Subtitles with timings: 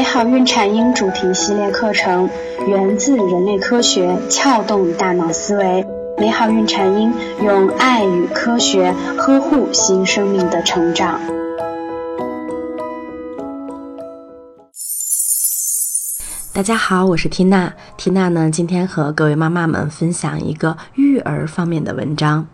[0.00, 2.30] 美好孕产婴主题系列课程
[2.66, 5.86] 源自人类科学，撬动大脑思维。
[6.16, 11.20] 美好孕产婴用爱与科学呵护新生命的成长。
[16.54, 17.74] 大家好，我是缇娜。
[17.98, 22.46] 缇娜呢，今天和各位妈妈们分享一个育儿方面的文章。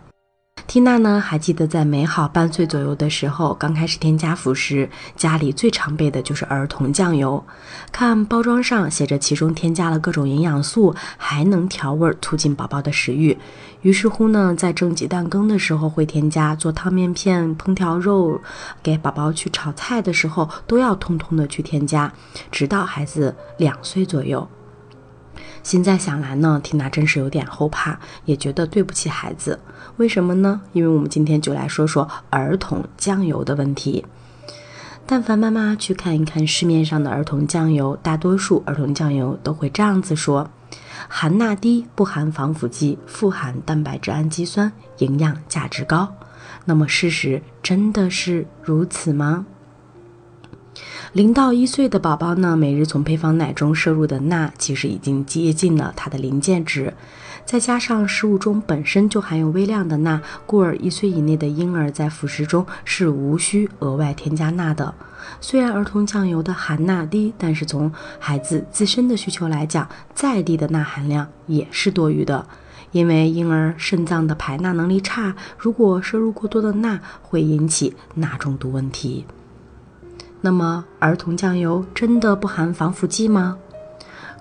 [0.67, 7.41] 缇娜呢，还记得在美好半岁左右的时候，刚开始添加辅食，家里最常备的就是儿童酱油。
[7.89, 13.37] 看包装上写着，其中添加了各种营养素，还能调味，促进宝宝的食欲。
[13.81, 18.41] 于是乎呢，在蒸鸡蛋羹的时候会添加，做汤面片、烹调肉，
[18.83, 22.11] 给宝宝去炒菜的时候，都要通通的去添加，
[22.51, 24.45] 直到孩子两岁左右。
[25.63, 29.59] 现在想来呢，缇娜真是有点后怕，也觉得对不起孩子。
[29.97, 30.61] 为什么呢？
[30.73, 34.05] 因为我们今天就来说说儿童酱油的问题。
[35.05, 40.49] 但凡妈妈去看一看市面上的儿童酱油，大多数儿童酱油都会这样子说：
[41.07, 46.13] 含钠低，不含防腐剂，富含蛋白质、氨基酸，营养价值高。
[46.65, 49.45] 那么事实真的是如此吗？
[51.13, 56.93] 零到一岁的宝宝呢，每日从配方奶中摄入的钠其实已经接近了它的临界值，
[57.45, 64.93] 再加上食物中本身就含有微量的钠，故而一岁以内的婴儿在辅食中是无需额外添加钠的。
[65.39, 72.45] 虽然儿童酱油的含钠低，但是从孩子自身的需求来讲，再低的钠含量也是多余的，
[72.91, 79.25] 因为婴儿肾脏的排钠能力差，如果摄入过多的钠，会引起钠中毒问题。
[80.47, 83.57] 那么，儿童酱油真的不含防腐剂吗？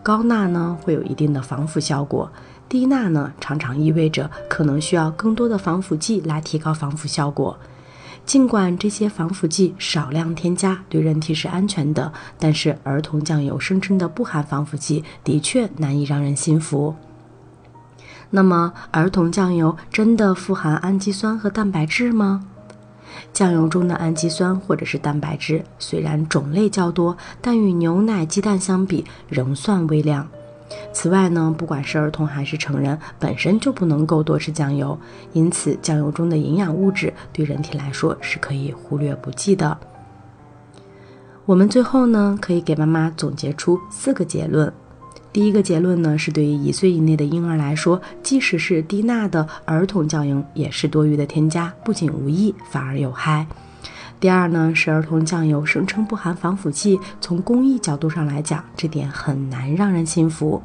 [0.04, 2.30] 高钠呢会有一定的防腐效果，
[2.68, 7.58] 低钠呢常常意味着可能需要更多的防腐剂来提高防腐效果。
[8.24, 16.94] 尽管这些防腐剂少量添加对人体是安全的，但是儿童酱油声称的不含防腐剂的确难以让人信服。
[18.30, 22.44] 那么，儿童酱油真的富含氨基酸和蛋白质吗？
[23.32, 30.26] 酱油中的氨基酸或者是蛋白质虽然种类较多，但与牛奶、鸡蛋相比仍算微量。
[30.92, 34.98] 此外呢，不管是儿童还是成人，本身就不能够多吃酱油，
[35.32, 39.78] 因此酱油中的营养物质对人体来说是可以忽略不计的。
[41.44, 44.72] 我们最后呢，可以给妈妈总结出四个结论。
[45.36, 53.46] 第一个结论呢，是对于一岁以内的婴儿来说，即使是低钠的儿童酱油也是多余的添加，不仅无益，反而有害。
[54.18, 60.62] 第二呢，是儿童酱油声称不含防腐剂，从工艺角度上来讲，这点很难让人信服。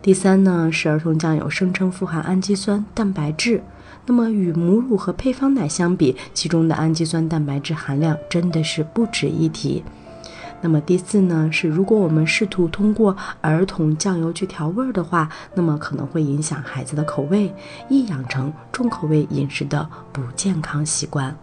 [0.00, 3.64] 第三呢，是儿童酱油声称富含氨基酸、蛋白质，
[4.06, 9.82] 那么与母乳和配方奶相比，其中的氨基酸、蛋白质含量真的是不值一提。
[10.60, 17.54] 那么第四呢，是如果我们试图通过儿童酱油去调味儿的话，那么可能会影响孩子的口味，
[17.88, 21.36] 易养成重口味饮食的不健康习惯。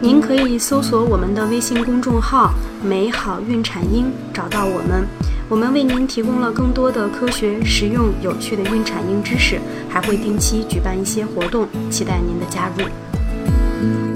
[0.00, 2.52] 您可以搜索我们的微信公众号
[2.82, 5.04] “美好孕产婴”，找到我们。
[5.48, 14.09] 我们为您提供了更多的科学、实用、有趣的孕产婴知识，还会定期举办一些活动，期待您的加入。